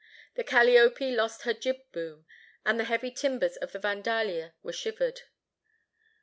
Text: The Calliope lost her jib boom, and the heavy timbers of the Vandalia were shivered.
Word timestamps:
The 0.33 0.43
Calliope 0.43 1.11
lost 1.15 1.43
her 1.43 1.53
jib 1.53 1.77
boom, 1.91 2.25
and 2.65 2.79
the 2.79 2.85
heavy 2.85 3.11
timbers 3.11 3.55
of 3.57 3.71
the 3.71 3.77
Vandalia 3.77 4.55
were 4.63 4.73
shivered. 4.73 5.21